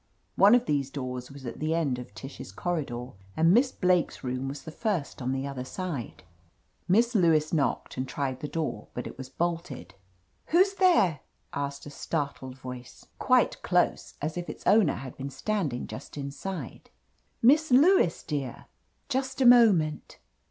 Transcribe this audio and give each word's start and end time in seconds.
One 0.35 0.55
of 0.55 0.65
these 0.65 0.89
doors 0.89 1.29
was 1.29 1.45
at 1.45 1.59
the 1.59 1.75
end 1.75 1.99
of 1.99 2.15
Tish's 2.15 2.51
corri 2.51 2.85
dor, 2.85 3.13
and 3.37 3.53
Miss 3.53 3.71
Blake's 3.71 4.23
room 4.23 4.47
was 4.47 4.63
the 4.63 4.71
first 4.71 5.21
on 5.21 5.31
the 5.31 5.45
'other 5.45 5.63
side. 5.63 6.23
Miss 6.87 7.13
Lewis 7.13 7.53
knocked 7.53 7.97
and 7.97 8.07
tried 8.07 8.39
the 8.39 8.47
door, 8.47 8.87
but 8.95 9.05
it 9.05 9.15
was 9.15 9.29
bolted. 9.29 9.93
"Who's 10.47 10.73
there?" 10.73 11.19
asked 11.53 11.85
a 11.85 11.91
startled 11.91 12.57
voice, 12.57 13.05
quite 13.19 13.61
S3 13.61 13.61
THE 13.61 13.69
AMAZING 13.75 13.83
ADVENTURES 13.83 13.97
close, 13.99 14.15
as 14.23 14.37
if 14.37 14.49
it's 14.49 14.65
owner 14.65 14.95
had 14.95 15.17
been 15.17 15.29
standing 15.29 15.85
just 15.85 16.17
inside. 16.17 16.89
"Miss 17.43 17.69
Lewis, 17.69 18.23
dear." 18.23 18.65
"Just 19.07 19.39
a 19.39 19.45
moment." 19.45 20.17